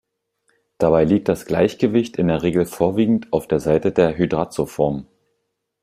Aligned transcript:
Dabei 0.79 1.03
liegt 1.03 1.29
das 1.29 1.45
Gleichgewicht 1.45 2.17
in 2.17 2.27
der 2.29 2.41
Regel 2.41 2.65
vorwiegend 2.65 3.31
auf 3.31 3.47
der 3.47 3.59
Seite 3.59 3.91
der 3.91 4.17
Hydrazo-Form. 4.17 5.05